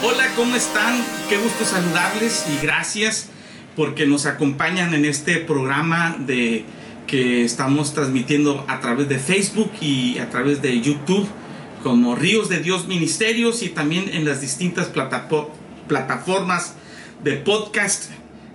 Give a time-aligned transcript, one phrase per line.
[0.00, 1.04] Hola, ¿cómo están?
[1.28, 3.30] Qué gusto saludarles y gracias
[3.74, 6.64] porque nos acompañan en este programa de
[7.08, 11.26] que estamos transmitiendo a través de Facebook y a través de YouTube
[11.82, 14.86] como Ríos de Dios Ministerios y también en las distintas
[15.88, 16.74] plataformas
[17.24, 18.12] de podcast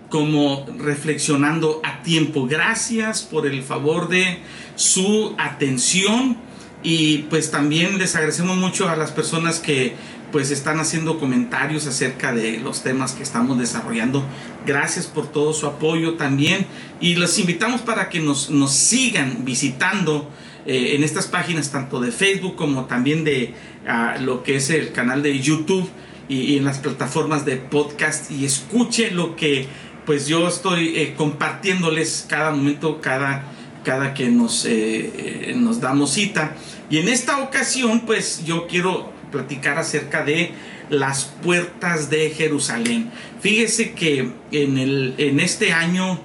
[0.08, 2.48] como Reflexionando a Tiempo.
[2.48, 4.38] Gracias por el favor de
[4.78, 6.38] su atención
[6.84, 9.96] y pues también les agradecemos mucho a las personas que
[10.34, 14.26] pues están haciendo comentarios acerca de los temas que estamos desarrollando.
[14.66, 16.66] Gracias por todo su apoyo también
[17.00, 20.28] y los invitamos para que nos, nos sigan visitando
[20.66, 23.54] eh, en estas páginas tanto de Facebook como también de
[23.88, 25.88] ah, lo que es el canal de YouTube
[26.28, 29.68] y, en las plataformas de podcast y escuche lo que
[30.08, 33.44] pues yo estoy eh, compartiéndoles cada momento, cada,
[33.84, 36.56] cada que nos, eh, nos damos cita.
[36.90, 40.52] Y en esta ocasión pues yo quiero platicar acerca de
[40.90, 43.10] las puertas de Jerusalén.
[43.42, 46.20] Fíjese que en, el, en este año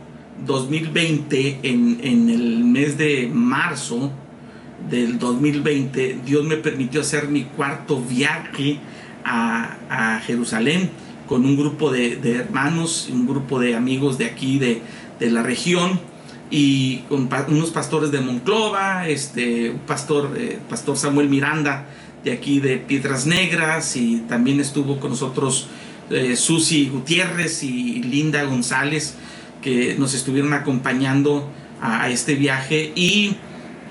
[0.47, 4.13] 2020, en, en el mes de marzo
[4.89, 8.79] del 2020, Dios me permitió hacer mi cuarto viaje
[9.25, 10.91] a, a Jerusalén
[11.27, 14.83] con un grupo de, de, hermanos, un grupo de amigos de aquí, de,
[15.19, 16.01] de la región,
[16.51, 21.87] y con unos pastores de Monclova, este, un pastor, eh, pastor Samuel Miranda,
[22.25, 25.69] de aquí de Piedras Negras y también estuvo con nosotros
[26.11, 29.15] eh, Susi Gutiérrez y Linda González
[29.63, 32.93] que nos estuvieron acompañando a, este viaje.
[32.95, 33.37] Y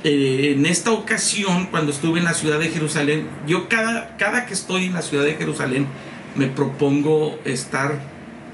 [0.04, 4.54] eh, en esta ocasión cuando estuve en la ciudad de Jerusalén yo cada, cada que
[4.54, 5.88] estoy en la ciudad de Jerusalén
[6.36, 8.00] me propongo estar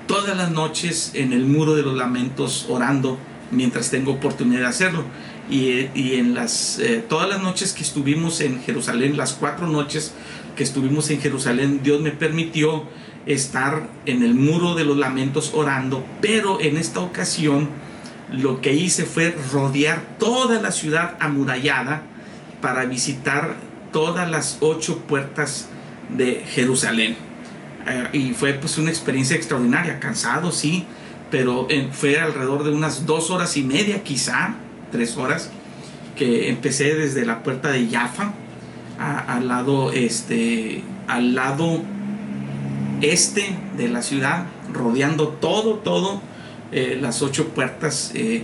[0.07, 3.17] todas las noches en el muro de los lamentos orando
[3.51, 5.03] mientras tengo oportunidad de hacerlo
[5.49, 10.13] y, en las, eh, todas las noches que estuvimos en Jerusalén, las cuatro noches
[10.55, 12.85] que estuvimos en Jerusalén, Dios me permitió
[13.25, 17.69] estar en el muro de los lamentos orando, pero en esta ocasión
[18.31, 22.03] lo que hice fue rodear toda la ciudad amurallada
[22.61, 23.55] para visitar
[23.91, 25.67] todas las ocho puertas
[26.09, 27.15] de Jerusalén.
[27.85, 30.85] Eh, y fue pues una experiencia extraordinaria, cansado, sí,
[31.29, 34.55] pero fue alrededor de unas dos horas y media quizá
[34.93, 35.49] tres horas,
[36.15, 38.33] que empecé desde la puerta de Jaffa,
[38.97, 41.81] al lado este, al lado
[43.01, 46.21] este de la ciudad, rodeando todo, todo,
[46.71, 48.43] eh, las ocho puertas eh,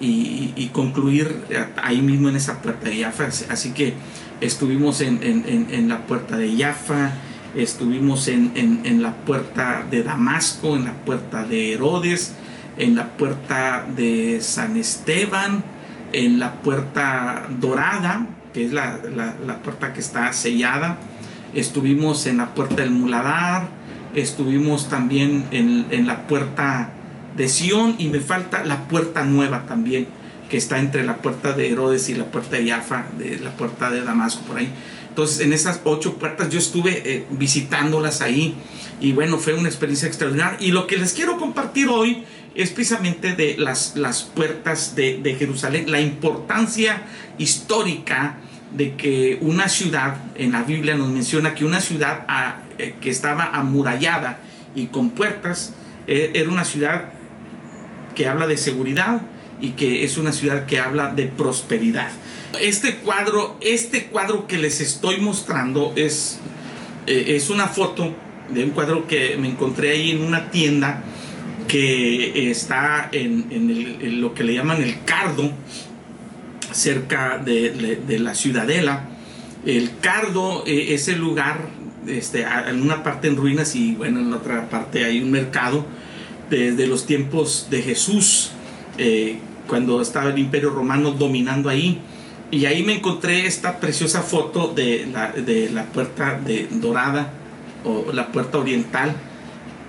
[0.00, 1.44] y, concluir
[1.82, 3.28] ahí mismo en esa puerta de Jaffa.
[3.50, 3.92] Así que
[4.40, 7.12] estuvimos en, la puerta de Jaffa,
[7.54, 12.32] estuvimos en, en, la puerta de Damasco, en la puerta de Herodes,
[12.78, 15.62] en la puerta de San Esteban,
[16.12, 18.98] en la puerta dorada, que es la,
[19.62, 20.98] puerta que está sellada.
[21.54, 23.68] Estuvimos en la puerta del muladar,
[24.14, 26.90] estuvimos también en, la puerta
[27.36, 30.06] de Sión y me falta la puerta nueva también,
[30.52, 33.90] que está entre la puerta de Herodes y la puerta de Jaffa, de la puerta
[33.90, 34.70] de Damasco por ahí.
[35.08, 38.54] Entonces, en esas ocho puertas yo estuve eh, visitándolas ahí
[39.00, 40.58] y bueno, fue una experiencia extraordinaria.
[40.60, 42.24] Y lo que les quiero compartir hoy
[42.54, 47.02] es precisamente de las, las puertas de, Jerusalén, la importancia
[47.38, 48.36] histórica
[48.76, 53.08] de que una ciudad, en la Biblia nos menciona que una ciudad ah, eh, que
[53.08, 54.40] estaba amurallada
[54.74, 55.72] y con puertas,
[56.06, 57.14] eh, era una ciudad
[58.14, 59.22] que habla de seguridad
[59.62, 62.10] y que es una ciudad que habla de prosperidad.
[62.60, 66.40] Este cuadro, este cuadro que les estoy mostrando es,
[67.06, 68.14] eh, es una foto
[68.50, 71.04] de un cuadro que me encontré ahí en una tienda
[71.68, 75.50] que está en, lo que le llaman el Cardo,
[76.72, 79.08] cerca de, la ciudadela.
[79.64, 81.60] El Cardo eh, es el lugar,
[82.06, 85.86] este, en una parte en ruinas y bueno, en la otra parte hay un mercado
[86.50, 88.50] desde los tiempos de Jesús,
[88.98, 89.38] eh,
[89.72, 91.98] cuando estaba el imperio romano dominando ahí.
[92.50, 97.32] Y ahí me encontré esta preciosa foto de la, de la puerta de dorada
[97.82, 99.16] o la puerta oriental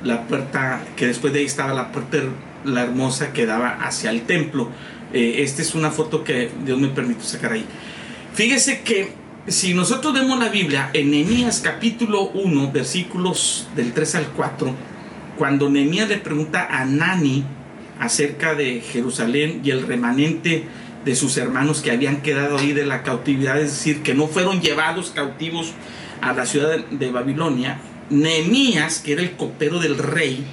[0.03, 2.19] la puerta, que después de ahí estaba la puerta,
[2.65, 4.69] la hermosa que daba hacia el templo.
[5.13, 7.65] Eh, esta es una foto que Dios me permitió sacar ahí.
[8.33, 9.13] Fíjese que
[9.47, 14.73] si nosotros vemos la Biblia en Nehemías capítulo 1, versículos del 3 al 4,
[15.37, 17.43] cuando Nehemías le pregunta a Nani
[18.03, 20.65] acerca de Jerusalén y el remanente
[21.05, 24.61] de sus hermanos que habían quedado ahí de la cautividad, es decir, que no fueron
[24.61, 25.71] llevados cautivos
[26.21, 27.79] a la ciudad de Babilonia,
[28.09, 30.45] Nehemías, que era el copero del rey,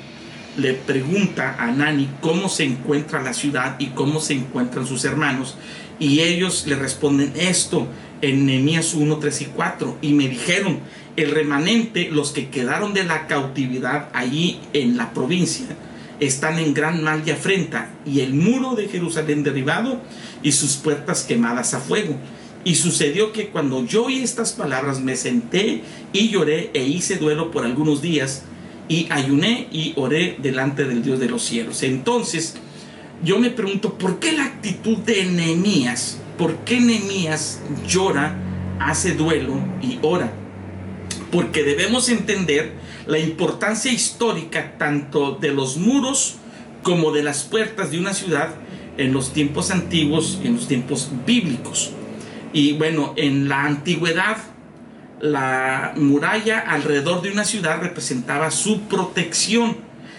[0.56, 5.56] le pregunta a Nani cómo se encuentra la ciudad y cómo se encuentran sus hermanos.
[5.98, 7.88] Y ellos le responden esto
[8.22, 9.98] en Nehemías 1, 3 y 4.
[10.02, 10.80] Y me dijeron,
[11.16, 15.66] el remanente, los que quedaron de la cautividad allí en la provincia,
[16.20, 20.00] están en gran mal y afrenta, y el muro de Jerusalén derribado
[20.42, 22.16] y sus puertas quemadas a fuego.
[22.62, 25.82] Y sucedió que cuando yo oí estas palabras me senté
[26.12, 28.42] y lloré e hice duelo por algunos días
[28.86, 31.82] y ayuné y oré delante del Dios de los cielos.
[31.82, 32.56] Entonces
[33.24, 36.18] yo me pregunto, ¿por qué la actitud de Nehemías?
[36.36, 38.36] ¿Por qué Nehemías llora,
[38.78, 40.39] hace duelo y ora?
[41.30, 42.72] Porque debemos entender
[43.06, 46.36] la importancia histórica tanto de los muros
[46.82, 48.54] como de las puertas de una ciudad
[48.96, 51.92] en los tiempos antiguos en los tiempos bíblicos.
[52.52, 54.36] Y bueno, en la antigüedad,
[55.20, 59.76] la muralla alrededor de una ciudad representaba su protección.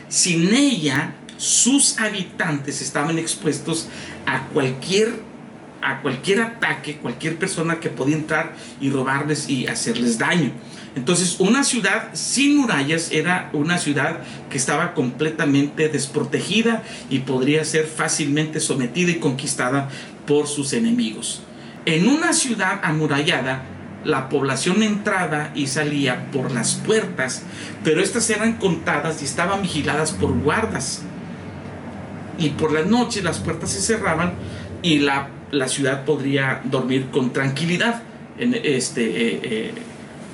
[0.08, 3.88] Sin ella, sus habitantes estaban expuestos
[4.26, 5.31] a cualquier
[5.82, 10.52] a cualquier ataque, cualquier persona que podía entrar y robarles y hacerles daño.
[10.96, 14.20] Entonces, una ciudad sin murallas era una ciudad
[14.50, 19.90] que estaba completamente desprotegida y podría ser fácilmente sometida y conquistada
[20.28, 21.44] por sus enemigos.
[21.86, 23.64] En una ciudad amurallada,
[24.04, 27.44] la población entraba y salía por las puertas,
[27.84, 31.04] pero estas eran contadas y estaban vigiladas por guardas.
[32.38, 34.34] Y por la noche las puertas se cerraban
[34.82, 38.04] y la, la ciudad podría dormir con tranquilidad,
[38.38, 39.74] este, eh, eh,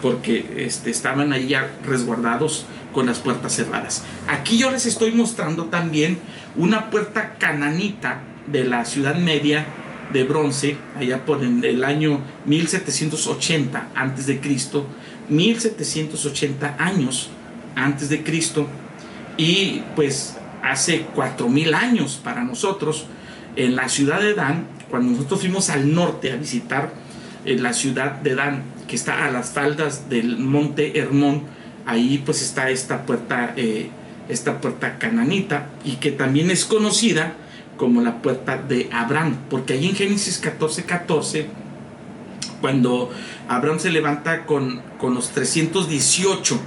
[0.02, 4.04] porque este, estaban ahí ya resguardados con las puertas cerradas.
[4.28, 6.20] Aquí yo les estoy mostrando también
[6.56, 9.66] una puerta cananita de la ciudad media
[10.14, 14.88] de bronce, allá por el año 1780 antes de Cristo,
[15.30, 17.30] 1780 años
[17.76, 18.68] antes de Cristo,
[19.36, 23.06] y pues hace 4000 años para nosotros,
[23.58, 26.94] en la ciudad de Dan, cuando nosotros fuimos al norte a visitar
[27.46, 31.44] la ciudad de Dan, que está a las faldas del monte Hermón,
[31.86, 33.90] ahí pues está esta puerta, eh,
[34.30, 37.34] esta puerta cananita, y que también es conocida
[37.78, 41.48] como la puerta de Abraham, porque ahí en Génesis 14, 14,
[42.62, 43.12] cuando
[43.48, 46.60] Abraham se levanta con, con los 318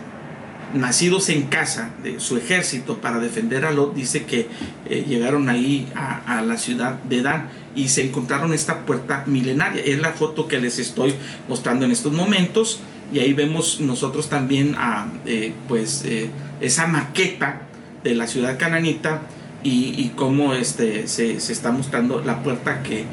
[0.74, 4.46] nacidos en casa de su ejército para defender a Lot, dice que
[4.88, 9.82] eh, llegaron ahí a, la ciudad de Dan y se encontraron esta puerta milenaria.
[9.84, 11.14] Es la foto que les estoy
[11.48, 12.80] mostrando en estos momentos
[13.12, 16.30] y ahí vemos nosotros también a, eh, pues, eh,
[16.60, 17.62] esa maqueta
[18.04, 19.22] de la ciudad cananita
[19.62, 23.06] y, cómo este, se, está mostrando la puerta que,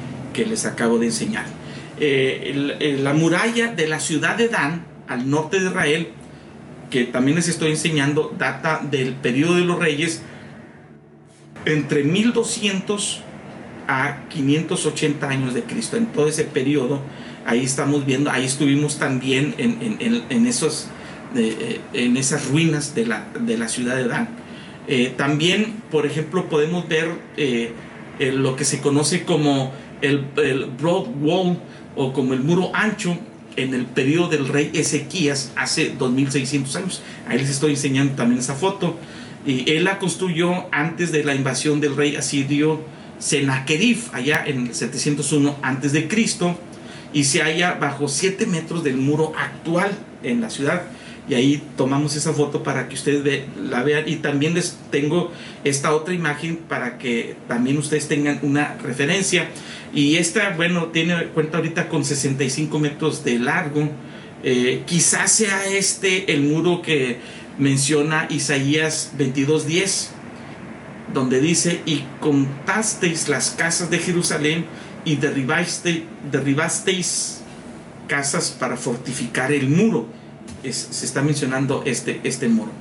[0.46, 1.46] les acabo de enseñar.
[2.00, 6.10] La muralla de la ciudad de Dan, al norte de Israel,
[6.90, 10.22] que también les estoy enseñando, data del periodo de los reyes
[11.66, 13.22] entre 1200
[13.88, 15.98] a 580 años de Cristo.
[15.98, 17.02] En todo ese periodo,
[17.46, 20.88] ahí estamos viendo, ahí estuvimos también en, esos,
[21.36, 24.30] eh, en esas ruinas de la, de la ciudad de Dan.
[24.88, 27.74] Eh, también, por ejemplo, podemos ver eh,
[28.20, 30.26] lo que se conoce como el,
[30.80, 31.60] Broad Wall
[31.96, 33.18] o como el muro ancho
[33.58, 37.02] en el periodo del rey Ezequías hace 2600 años.
[37.28, 38.98] Ahí les estoy enseñando también esa foto.
[39.46, 42.82] Y él la construyó antes de la invasión del rey asirio
[43.20, 46.58] Sennacherib, allá en el 701 antes de Cristo,
[47.14, 49.92] y se halla bajo 7 metros del muro actual
[50.24, 50.84] en la ciudad
[51.30, 54.08] y ahí tomamos esa foto para que ustedes la vean.
[54.08, 55.32] Y también les tengo
[55.64, 59.50] esta otra imagen para que también ustedes tengan una referencia.
[59.94, 63.90] Y esta bueno tiene cuenta ahorita con 65 metros de largo.
[64.44, 67.18] Eh, quizás sea este el muro que
[67.58, 70.12] menciona Isaías 22:10
[71.14, 74.66] donde dice y contasteis las casas de Jerusalén
[75.06, 77.40] y derribasteis, derribasteis
[78.08, 80.08] casas para fortificar el muro
[80.64, 82.72] se está mencionando este, este muro.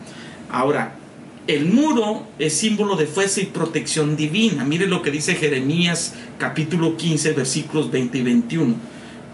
[0.51, 0.97] Ahora,
[1.47, 4.65] el muro es símbolo de fuerza y protección divina.
[4.65, 8.75] Mire lo que dice Jeremías capítulo 15 versículos 20 y 21.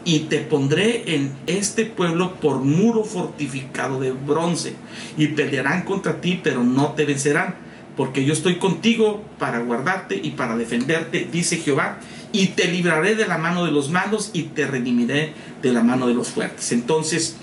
[0.05, 4.75] Y te pondré en este pueblo por muro fortificado de bronce.
[5.17, 7.55] Y pelearán contra ti, pero no te vencerán.
[7.97, 11.99] Porque yo estoy contigo para guardarte y para defenderte, dice Jehová.
[12.33, 16.09] Y te libraré de la mano de los malos y te redimiré de la mano
[16.09, 16.73] de los fuertes.
[16.73, 17.37] Entonces,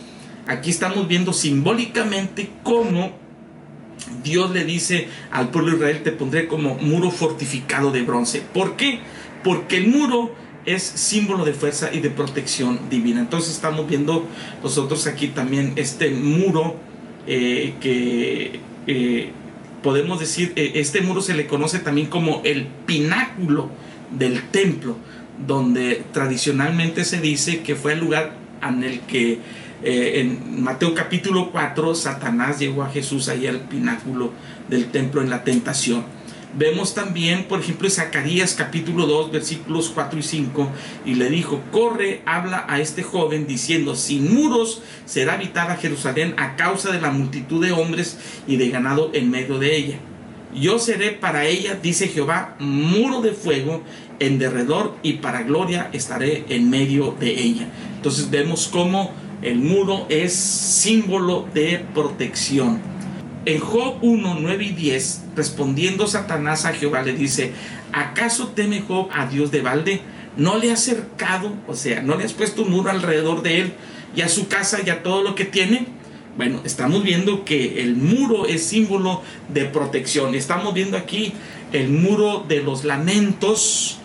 [0.47, 3.11] Aquí estamos viendo simbólicamente cómo
[4.23, 8.41] Dios le dice al pueblo de Israel, te pondré como muro fortificado de bronce.
[8.53, 8.99] ¿Por qué?
[9.43, 10.33] Porque el muro
[10.65, 13.19] es símbolo de fuerza y de protección divina.
[13.19, 14.27] Entonces estamos viendo
[14.63, 16.75] nosotros aquí también este muro
[17.27, 19.31] eh, que eh,
[19.81, 23.69] podemos decir, eh, este muro se le conoce también como el pináculo
[24.17, 24.97] del templo
[25.45, 28.35] donde tradicionalmente se dice que fue el lugar
[28.67, 29.39] en el que
[29.83, 34.31] eh, en Mateo capítulo 4 Satanás llegó a Jesús ahí al pináculo
[34.67, 36.03] del templo en la tentación.
[36.57, 40.69] Vemos también, por ejemplo, en Zacarías capítulo 2, versículos 4 y 5,
[41.05, 46.55] y le dijo, corre, habla a este joven diciendo, sin muros será habitada Jerusalén a
[46.55, 48.17] causa de la multitud de hombres
[48.47, 49.99] y de ganado en medio de ella.
[50.55, 53.83] Yo seré para ella, dice Jehová, muro de fuego
[54.17, 57.67] en derredor y para gloria estaré en medio de ella.
[57.95, 62.79] Entonces vemos cómo el muro es símbolo de protección.
[63.45, 67.53] En Job 1, 9 y 10, respondiendo Satanás a Jehová, le dice,
[67.93, 70.01] ¿acaso teme Job a Dios de balde?
[70.35, 73.73] ¿No le ha cercado, o sea, no le has puesto un muro alrededor de él
[74.15, 75.87] y a su casa y a todo lo que tiene?
[76.37, 79.21] Bueno, estamos viendo que el muro es símbolo
[79.53, 80.35] de protección.
[80.35, 81.33] Estamos viendo aquí
[81.73, 83.99] el muro de los lamentos,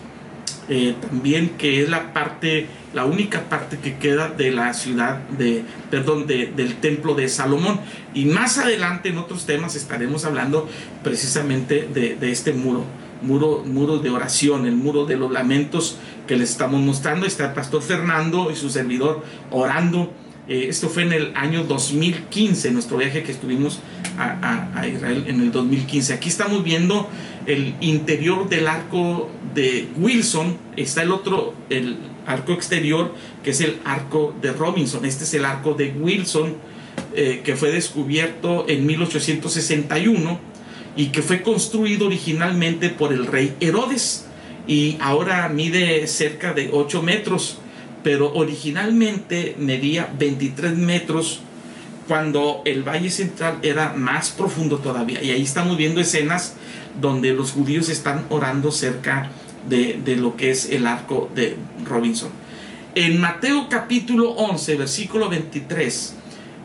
[0.67, 5.65] eh, también que es la parte, la única parte que queda de la ciudad de,
[5.91, 7.81] perdón, del templo de Salomón.
[8.13, 10.69] Y más adelante en otros temas estaremos hablando
[11.03, 12.85] precisamente de, este muro,
[13.21, 17.25] muro, muro de oración, el muro de los lamentos que les estamos mostrando.
[17.25, 20.13] Está el pastor Fernando y su servidor orando.
[20.47, 23.79] Eh, esto fue en el año 2015, nuestro viaje que estuvimos
[24.17, 26.13] a, a Israel en el 2015.
[26.13, 27.09] Aquí estamos viendo
[27.45, 33.13] el interior del arco de Wilson, está el otro, el arco exterior,
[33.43, 35.05] que es el arco de Robinson.
[35.05, 36.55] Este es el arco de Wilson,
[37.15, 40.39] eh, que fue descubierto en 1861
[40.95, 44.25] y que fue construido originalmente por el rey Herodes
[44.67, 47.59] y ahora mide cerca de 8 metros,
[48.03, 51.41] pero originalmente medía 23 metros
[52.07, 55.21] cuando el Valle Central era más profundo todavía.
[55.23, 56.55] Y ahí estamos viendo escenas
[57.01, 62.29] donde los judíos están orando cerca de, lo que es el arco de Robinson.
[62.95, 66.15] En Mateo capítulo 11, versículo 23,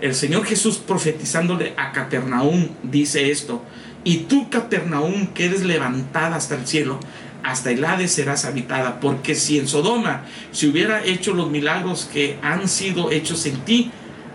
[0.00, 3.62] el Señor Jesús profetizándole a Capernaum dice esto,
[4.04, 7.00] y tú Capernaum quedes levantada hasta el cielo,
[7.42, 12.38] hasta el Hades serás habitada, porque si en Sodoma se hubiera hecho los milagros que
[12.42, 13.90] han sido hechos en ti,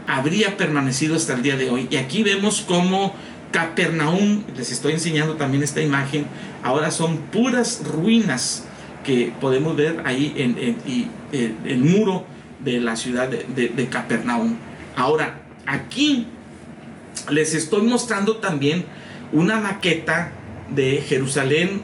[0.07, 1.87] habría permanecido hasta el día de hoy.
[1.89, 3.15] Y aquí vemos cómo
[3.51, 6.25] Capernaum, les estoy enseñando también esta imagen,
[6.65, 8.65] ahora son puras ruinas
[9.05, 12.25] que podemos ver ahí en, el muro
[12.59, 14.55] de la ciudad de, Capernaum.
[14.95, 16.25] Ahora, aquí
[17.29, 18.83] les estoy mostrando también
[19.31, 20.31] una maqueta
[20.71, 21.83] de Jerusalén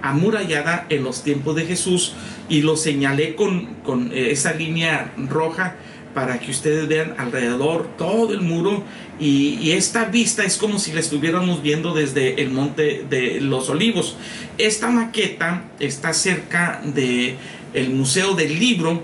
[0.00, 2.14] amurallada en los tiempos de Jesús
[2.48, 5.76] y lo señalé con, con esa línea roja
[6.14, 8.84] para que ustedes vean alrededor todo el muro
[9.18, 14.16] y, esta vista es como si la estuviéramos viendo desde el monte de los olivos.
[14.58, 17.36] Esta maqueta está cerca del
[17.74, 19.02] el Museo del Libro,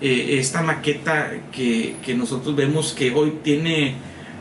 [0.00, 3.94] eh, esta maqueta que, nosotros vemos que hoy tiene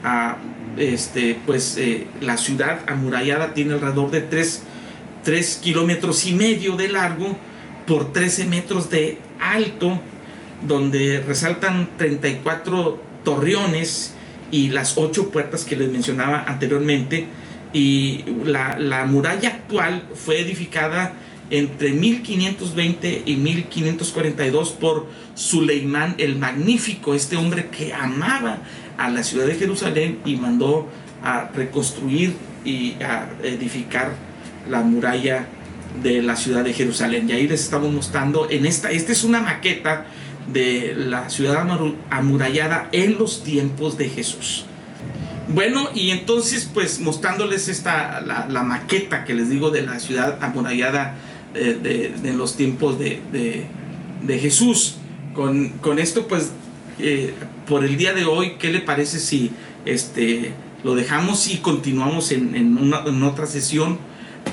[0.04, 0.38] a
[0.78, 4.64] este, pues eh, la ciudad amurallada tiene alrededor de 3,
[5.24, 7.38] 3 kilómetros y medio de largo
[7.88, 10.00] por 13 metros de alto
[10.62, 14.14] donde resaltan 34 torreones
[14.52, 17.28] y las ocho puertas que les mencionaba anteriormente.
[17.74, 21.14] Y la, muralla actual fue edificada
[21.50, 28.60] entre 1520 y 1542 por Suleimán el Magnífico, este hombre que amaba
[28.98, 30.88] a la ciudad de Jerusalén y mandó
[31.22, 32.34] a reconstruir
[32.64, 34.14] y a edificar
[34.70, 35.48] la muralla
[36.02, 37.30] de la ciudad de Jerusalén.
[37.30, 40.06] Y ahí les estamos mostrando en esta, esta es una maqueta
[40.52, 41.68] de la ciudad
[42.10, 44.66] amurallada en los tiempos de Jesús.
[45.48, 51.16] Bueno, y entonces pues mostrándoles esta, la, maqueta que les digo de la ciudad amurallada
[51.54, 53.68] eh, de, los tiempos de,
[54.28, 54.98] Jesús.
[55.34, 56.52] Con, esto pues
[57.00, 57.34] eh,
[57.68, 59.52] por el día de hoy, ¿qué le parece si
[59.86, 64.00] este, lo dejamos y continuamos en, en otra sesión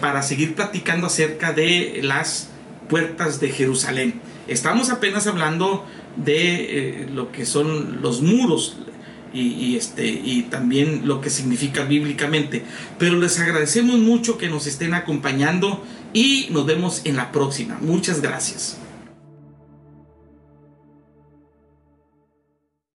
[0.00, 2.49] para seguir platicando acerca de las
[2.88, 4.20] puertas de Jerusalén?
[4.49, 5.84] Estamos apenas hablando
[6.16, 8.76] de eh, lo que son los muros
[9.34, 12.64] y, este, y también lo que significa bíblicamente.
[12.99, 15.82] Pero les agradecemos mucho que nos estén acompañando
[16.12, 17.78] y nos vemos en la próxima.
[17.80, 18.81] Muchas gracias.